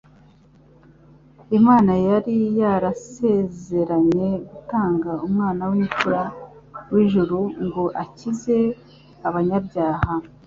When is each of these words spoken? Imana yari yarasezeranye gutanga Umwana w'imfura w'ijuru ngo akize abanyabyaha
Imana 1.57 1.93
yari 2.07 2.37
yarasezeranye 2.59 4.29
gutanga 4.49 5.11
Umwana 5.27 5.63
w'imfura 5.71 6.21
w'ijuru 6.91 7.37
ngo 7.65 7.83
akize 8.03 8.57
abanyabyaha 9.27 10.13